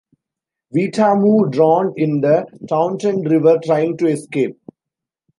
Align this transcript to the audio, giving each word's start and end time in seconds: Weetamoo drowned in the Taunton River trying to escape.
Weetamoo 0.75 1.51
drowned 1.51 1.93
in 1.95 2.21
the 2.21 2.47
Taunton 2.67 3.21
River 3.21 3.59
trying 3.63 3.97
to 3.97 4.07
escape. 4.07 4.57